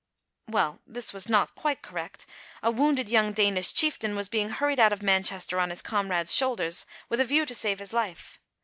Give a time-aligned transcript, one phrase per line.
[0.47, 2.25] Well, this was not quite correct.
[2.63, 6.87] A wounded young Danish chieftain was being hurried out of Manchester on his comrade's shoulders,
[7.07, 8.39] with a view to save his life.